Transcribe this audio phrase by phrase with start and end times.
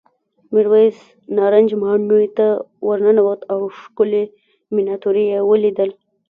[0.53, 0.97] میرويس
[1.35, 2.47] نارنج ماڼۍ ته
[2.87, 4.23] ورننوت او ښکلې
[4.75, 5.89] مېناتوري یې ولیدل.